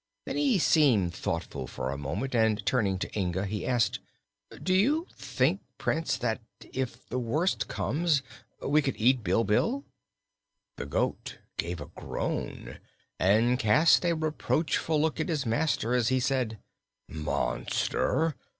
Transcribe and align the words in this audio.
Then 0.25 0.35
he 0.35 0.57
seemed 0.57 1.13
thoughtful 1.13 1.67
for 1.67 1.91
a 1.91 1.95
moment 1.99 2.33
and 2.33 2.65
turning 2.65 2.97
to 2.97 3.11
Inga 3.15 3.45
he 3.45 3.67
asked: 3.67 3.99
"Do 4.63 4.73
you 4.73 5.05
think, 5.15 5.61
Prince, 5.77 6.17
that 6.17 6.41
if 6.73 7.07
the 7.09 7.19
worst 7.19 7.67
comes, 7.67 8.23
we 8.65 8.81
could 8.81 8.95
eat 8.97 9.23
Bilbil?" 9.23 9.83
The 10.77 10.87
goat 10.87 11.37
gave 11.55 11.79
a 11.79 11.85
groan 11.93 12.79
and 13.19 13.59
cast 13.59 14.03
a 14.03 14.13
reproachful 14.13 14.99
look 14.99 15.19
at 15.19 15.29
his 15.29 15.45
master 15.45 15.93
as 15.93 16.07
he 16.07 16.19
said: 16.19 16.57
"Monster! 17.07 18.33